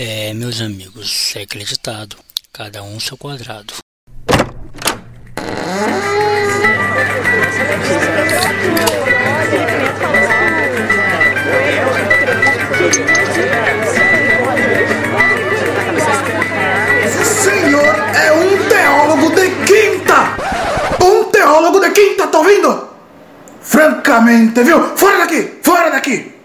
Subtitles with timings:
[0.00, 2.16] É, meus amigos, é acreditado.
[2.52, 3.74] Cada um seu quadrado.
[17.04, 21.04] Esse senhor é um teólogo de quinta!
[21.04, 22.88] Um teólogo de quinta, tá ouvindo?
[23.60, 24.96] Francamente, viu?
[24.96, 25.58] Fora daqui!
[25.60, 26.37] Fora daqui!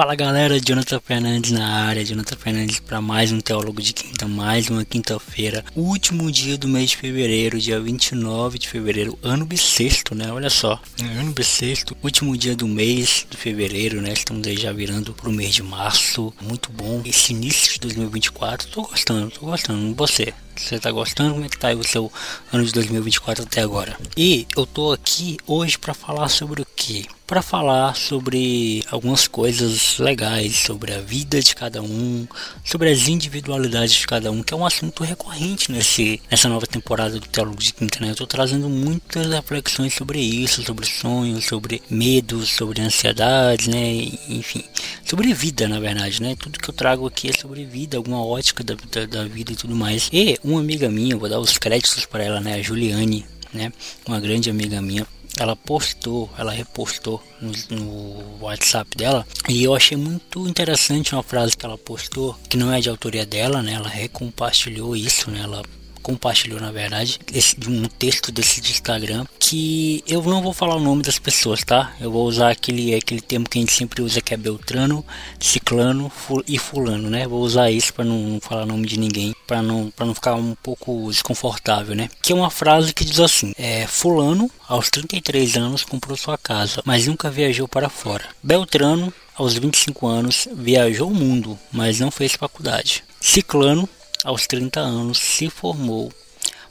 [0.00, 4.70] Fala galera, Jonathan Fernandes na área, Jonathan Fernandes para mais um Teólogo de Quinta, mais
[4.70, 10.32] uma quinta-feira, último dia do mês de fevereiro, dia 29 de fevereiro, ano bissexto, né?
[10.32, 14.14] Olha só, ano bissexto, último dia do mês de fevereiro, né?
[14.14, 17.02] Estamos aí já virando pro mês de março, muito bom.
[17.04, 20.32] Esse início de 2024, tô gostando, tô gostando, você?
[20.60, 21.32] Você tá gostando?
[21.32, 22.12] Como é que tá o seu
[22.52, 23.96] ano de 2024 até agora?
[24.16, 27.06] E eu tô aqui hoje para falar sobre o que?
[27.26, 32.26] Para falar sobre algumas coisas legais sobre a vida de cada um,
[32.64, 37.18] sobre as individualidades de cada um, que é um assunto recorrente nesse, nessa nova temporada
[37.18, 38.00] do Teólogo de Quinta.
[38.00, 38.10] Né?
[38.10, 43.92] Eu tô trazendo muitas reflexões sobre isso, sobre sonhos, sobre medos, sobre ansiedades, né?
[44.28, 44.64] Enfim,
[45.04, 46.36] sobre vida, na verdade, né?
[46.36, 49.56] Tudo que eu trago aqui é sobre vida, alguma ótica da, da, da vida e
[49.56, 50.08] tudo mais.
[50.12, 52.54] E uma amiga minha, vou dar os créditos para ela, né?
[52.54, 53.72] A Juliane, né?
[54.06, 55.06] Uma grande amiga minha.
[55.38, 61.56] Ela postou, ela repostou no, no, WhatsApp dela e eu achei muito interessante uma frase
[61.56, 63.74] que ela postou que não é de autoria dela, né?
[63.74, 65.40] Ela recompartilhou isso, né?
[65.42, 65.62] Ela
[66.02, 70.80] compartilhou na verdade esse, um texto desse de Instagram que eu não vou falar o
[70.80, 71.94] nome das pessoas, tá?
[72.00, 75.04] Eu vou usar aquele aquele termo que a gente sempre usa que é Beltrano,
[75.38, 77.26] Ciclano ful, e Fulano, né?
[77.26, 80.14] Vou usar isso para não, não, falar o nome de ninguém, para não para não
[80.14, 82.08] ficar um pouco desconfortável, né?
[82.22, 86.82] Que é uma frase que diz assim: é, Fulano aos 33 anos comprou sua casa,
[86.84, 88.24] mas nunca viajou para fora.
[88.42, 93.02] Beltrano aos 25 anos viajou o mundo, mas não fez faculdade.
[93.20, 93.88] Ciclano
[94.24, 96.12] aos 30 anos se formou,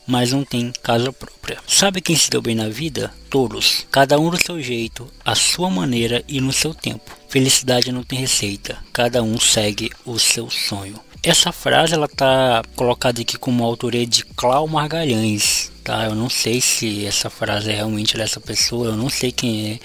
[0.05, 1.59] mas não tem casa própria.
[1.67, 3.13] Sabe quem se deu bem na vida?
[3.29, 7.15] Todos, cada um do seu jeito, à sua maneira e no seu tempo.
[7.29, 10.99] Felicidade não tem receita, cada um segue o seu sonho.
[11.21, 16.05] Essa frase ela tá colocada aqui como autoria de Clau Margalhães, tá?
[16.05, 19.79] Eu não sei se essa frase é realmente dessa pessoa, eu não sei quem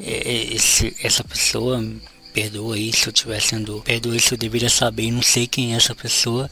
[0.00, 1.82] é, é esse, essa pessoa
[2.32, 3.80] perdoa se eu estiver sendo.
[3.82, 6.50] Perdoa se eu deveria saber, não sei quem é essa pessoa,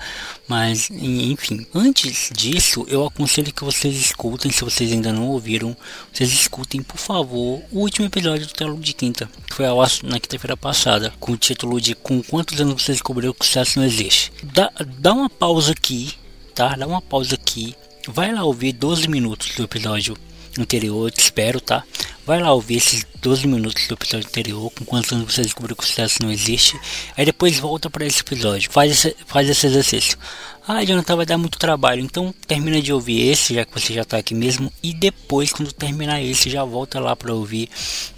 [0.49, 1.67] mas enfim.
[1.75, 5.77] Antes disso, eu aconselho que vocês escutem, se vocês ainda não ouviram,
[6.13, 10.19] vocês escutem, por favor, o último episódio do Teólogo de Quinta, que foi ao na
[10.19, 13.87] quinta-feira passada, com o título de Com quantos anos você descobriu que o sucesso não
[13.87, 14.33] existe.
[14.43, 16.13] Dá, dá uma pausa aqui,
[16.55, 16.75] tá?
[16.75, 17.75] Dá uma pausa aqui.
[18.09, 20.17] Vai lá ouvir 12 minutos do episódio
[20.61, 21.85] anterior, te espero, tá?
[22.27, 25.85] Vai lá ouvir esses 12 minutos do episódio anterior, com quantos anos você descobriu que
[25.85, 26.79] o sucesso não existe.
[27.17, 28.71] Aí depois volta para esse episódio.
[28.71, 30.19] Faz esse, faz esse exercício.
[30.67, 32.01] Ah, Jonathan, vai dar muito trabalho.
[32.03, 34.73] Então termina de ouvir esse, já que você já está aqui mesmo.
[34.83, 37.69] E depois, quando terminar esse, já volta lá para ouvir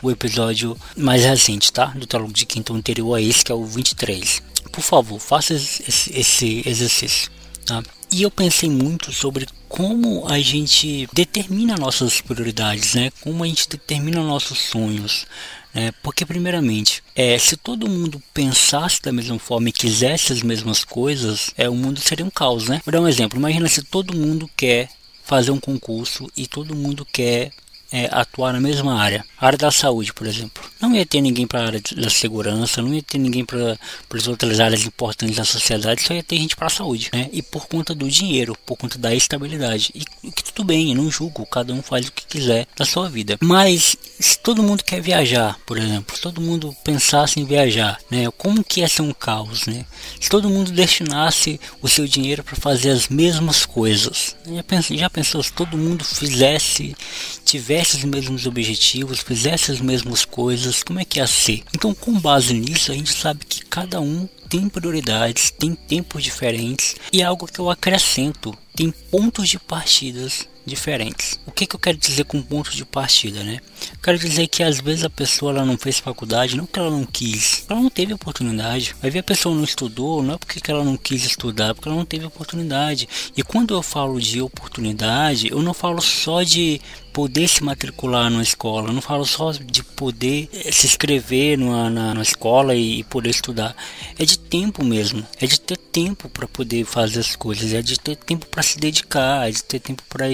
[0.02, 1.86] o episódio mais recente, tá?
[1.86, 4.42] Do Teólogo de Quinto anterior a esse, que é o 23.
[4.72, 7.30] Por favor, faça esse, esse exercício.
[7.66, 7.82] Tá?
[8.10, 13.10] E eu pensei muito sobre como a gente determina nossas prioridades, né?
[13.20, 15.26] Como a gente determina nossos sonhos.
[15.74, 15.92] Né?
[16.02, 21.52] Porque, primeiramente, é, se todo mundo pensasse da mesma forma e quisesse as mesmas coisas,
[21.56, 22.80] é, o mundo seria um caos, né?
[22.84, 23.38] Vou dar um exemplo.
[23.38, 24.88] Imagina se todo mundo quer
[25.22, 27.52] fazer um concurso e todo mundo quer
[27.90, 30.62] é, atuar na mesma área, a área da saúde, por exemplo.
[30.80, 33.78] Não ia ter ninguém para a área da segurança, não ia ter ninguém para
[34.14, 37.28] as outras áreas importantes da sociedade, só ia ter gente para a saúde, né?
[37.32, 39.92] E por conta do dinheiro, por conta da estabilidade.
[40.22, 43.38] E que tudo bem, eu não julgo, cada um faz o quiser da sua vida.
[43.40, 48.30] Mas se todo mundo quer viajar, por exemplo, se todo mundo pensasse em viajar, né?
[48.36, 49.84] Como que ia ser um caos, né?
[50.20, 55.10] Se todo mundo destinasse o seu dinheiro para fazer as mesmas coisas, já pensou, já
[55.10, 56.96] pensou se todo mundo fizesse,
[57.44, 61.62] tivesse tivesse os mesmos objetivos, fizesse as mesmas coisas, como é que ia ser?
[61.74, 66.96] Então, com base nisso, a gente sabe que cada um tem prioridades, tem tempos diferentes
[67.12, 71.40] e é algo que eu acrescento, tem pontos de partidas diferentes.
[71.46, 73.60] O que, que eu quero dizer com pontos de partida, né?
[74.02, 77.04] Quero dizer que às vezes a pessoa ela não fez faculdade, não que ela não
[77.04, 78.94] quis, ela não teve oportunidade.
[79.00, 81.96] Vai ver a pessoa não estudou, não é porque ela não quis estudar, porque ela
[81.96, 83.08] não teve oportunidade.
[83.36, 86.80] E quando eu falo de oportunidade, eu não falo só de
[87.18, 91.90] poder se matricular numa escola, eu não falo só de poder eh, se inscrever numa,
[91.90, 93.74] na, na escola e poder estudar,
[94.16, 95.26] é de tempo mesmo.
[95.40, 98.78] É de ter tempo para poder fazer as coisas, é de ter tempo para se
[98.78, 100.26] dedicar, é de ter tempo para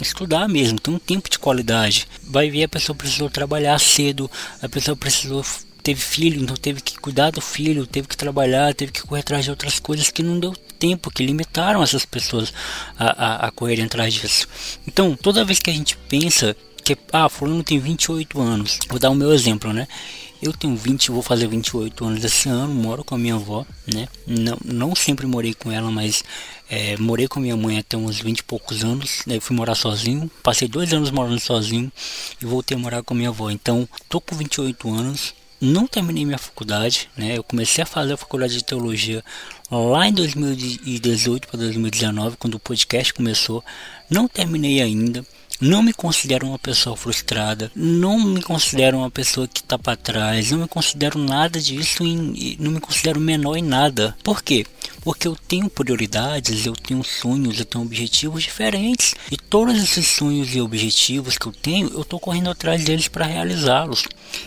[0.00, 2.06] estudar mesmo, ter um tempo de qualidade.
[2.22, 4.30] Vai ver a pessoa precisou trabalhar cedo,
[4.60, 5.44] a pessoa precisou
[5.82, 9.44] teve filho, então teve que cuidar do filho, teve que trabalhar, teve que correr atrás
[9.44, 12.52] de outras coisas que não deu tempo, que limitaram essas pessoas
[12.96, 13.52] a, a, a
[13.84, 14.48] atrás disso.
[14.86, 19.10] Então, toda vez que a gente pensa que, ah, fulano tem 28 anos, vou dar
[19.10, 19.86] o meu exemplo, né?
[20.42, 24.08] Eu tenho 20, vou fazer 28 anos esse ano, moro com a minha avó, né?
[24.26, 26.24] Não, não sempre morei com ela, mas
[26.68, 29.22] é, morei com minha mãe até uns 20 e poucos anos.
[29.24, 31.92] Daí fui morar sozinho, passei dois anos morando sozinho
[32.40, 33.50] e voltei a morar com a minha avó.
[33.50, 37.38] Então, tô com 28 anos, não terminei minha faculdade, né?
[37.38, 39.22] Eu comecei a fazer a faculdade de teologia
[39.70, 43.64] lá em 2018 para 2019, quando o podcast começou.
[44.10, 45.24] Não terminei ainda.
[45.60, 50.50] Não me considero uma pessoa frustrada, não me considero uma pessoa que está para trás,
[50.50, 52.02] não me considero nada disso
[52.58, 54.16] não me considero menor em nada.
[54.22, 54.66] Por quê?
[55.02, 60.54] Porque eu tenho prioridades, eu tenho sonhos, eu tenho objetivos diferentes e todos esses sonhos
[60.54, 64.04] e objetivos que eu tenho, eu estou correndo atrás deles para realizá-los.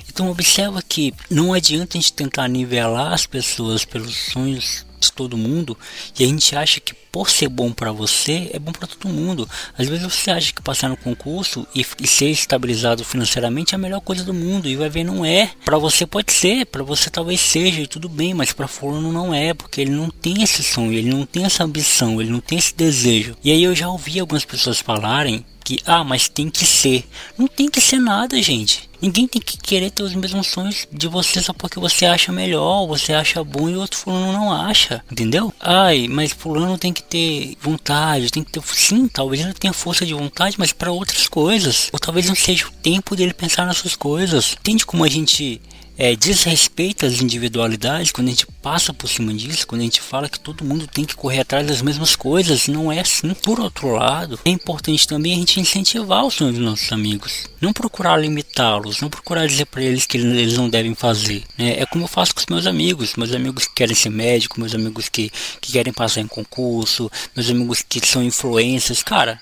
[0.09, 5.37] Então observa que não adianta a gente tentar nivelar as pessoas pelos sonhos de todo
[5.37, 5.77] mundo
[6.19, 9.49] e a gente acha que por ser bom para você é bom para todo mundo.
[9.77, 13.79] Às vezes você acha que passar no concurso e, e, ser estabilizado financeiramente é a
[13.79, 15.49] melhor coisa do mundo e vai ver não é.
[15.63, 19.33] Para você pode ser, para você talvez seja e tudo bem, mas para fulano não
[19.33, 22.57] é, porque ele não tem esse sonho, ele não tem essa ambição, ele não tem
[22.57, 23.37] esse desejo.
[23.41, 27.05] E aí eu já ouvi algumas pessoas falarem que, ah, mas tem que ser.
[27.37, 28.89] Não tem que ser nada, gente.
[29.05, 32.87] Ninguém tem que querer ter os mesmos sonhos de você só porque você acha melhor,
[32.87, 35.53] você acha bom e outro fulano não acha, entendeu?
[35.59, 38.63] Ai, mas fulano tem que ter vontade, tem que ter.
[38.65, 41.87] Sim, talvez ele tenha força de vontade, mas para outras coisas.
[41.93, 44.57] Ou talvez não seja o tempo dele pensar nessas coisas.
[44.59, 45.61] Entende como a gente
[45.97, 50.29] é, desrespeita as individualidades, quando a gente passa por cima disso, quando a gente fala
[50.29, 53.33] que todo mundo tem que correr atrás das mesmas coisas, não é assim.
[53.33, 57.73] Por outro lado, é importante também a gente incentivar os sonhos dos nossos amigos, não
[57.73, 61.43] procurar limitá-los, não procurar dizer para eles que eles não devem fazer.
[61.57, 61.79] Né?
[61.79, 64.75] É como eu faço com os meus amigos, meus amigos que querem ser médicos, meus
[64.75, 65.31] amigos que,
[65.61, 69.39] que querem passar em concurso, meus amigos que são influências, cara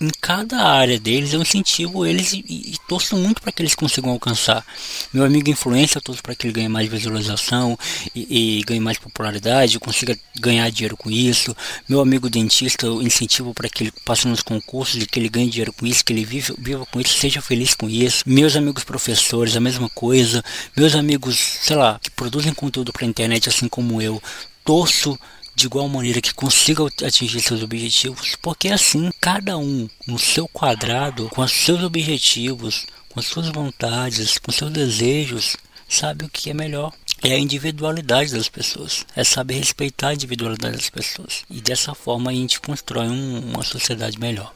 [0.00, 4.10] em cada área deles, eu incentivo eles e, e, torço muito para que eles consigam
[4.10, 4.64] alcançar.
[5.12, 7.78] Meu amigo influência, eu torço para que ele ganhe mais visualização
[8.14, 11.54] e, e, ganhe mais popularidade, consiga ganhar dinheiro com isso.
[11.86, 15.50] Meu amigo dentista, eu incentivo para que ele passe nos concursos e que ele ganhe
[15.50, 18.24] dinheiro com isso, que ele viva, viva com isso, seja feliz com isso.
[18.26, 20.42] Meus amigos professores, a mesma coisa.
[20.74, 24.22] Meus amigos, sei lá, que produzem conteúdo para internet assim como eu,
[24.64, 25.18] torço
[25.54, 31.28] de igual maneira que consiga atingir seus objetivos, porque assim cada um no seu quadrado,
[31.30, 35.56] com os seus objetivos, com as suas vontades, com seus desejos,
[35.88, 36.92] sabe o que é melhor.
[37.22, 41.44] É a individualidade das pessoas, é saber respeitar a individualidade das pessoas.
[41.50, 44.54] E dessa forma a gente constrói um, uma sociedade melhor.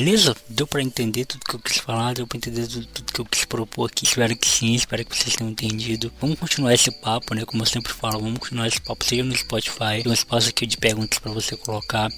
[0.00, 0.34] Beleza?
[0.48, 3.24] Deu para entender tudo que eu quis falar, deu para entender tudo, tudo, que eu
[3.26, 4.06] quis propor aqui.
[4.06, 6.10] Espero que sim, espero que vocês tenham entendido.
[6.18, 7.44] Vamos continuar esse papo, né?
[7.44, 10.64] Como eu sempre falo, vamos continuar esse papo, seja no Spotify, tem um espaço aqui
[10.64, 12.08] de perguntas para você colocar.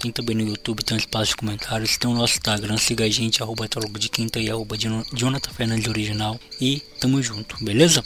[0.00, 1.98] Tem também no YouTube, tem um espaço de comentários.
[1.98, 4.74] Tem o nosso Instagram, siga a gente, arroba de quinta e arroba
[5.12, 6.40] Jonathan Fernandes Original.
[6.58, 8.02] E tamo junto, beleza?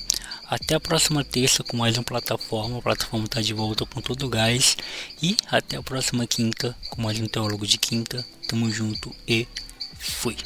[0.52, 2.76] Até a próxima terça com mais uma plataforma.
[2.76, 4.76] A plataforma está de volta com todo o gás.
[5.22, 8.22] E até a próxima quinta com mais um Teólogo de Quinta.
[8.48, 9.48] Tamo junto e
[9.98, 10.36] fui.